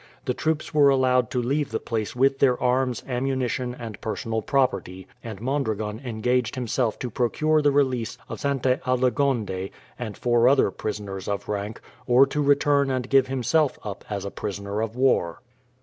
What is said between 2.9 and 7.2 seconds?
ammunition, and personal property, and Mondragon engaged himself to